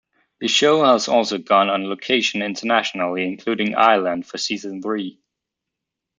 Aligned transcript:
The 0.39 0.47
show 0.47 0.83
has 0.83 1.07
also 1.07 1.37
gone 1.37 1.69
on 1.69 1.87
location 1.87 2.41
internationally 2.41 3.23
including 3.23 3.75
Ireland 3.75 4.25
for 4.25 4.39
Season 4.39 4.81
Thre. 4.81 5.19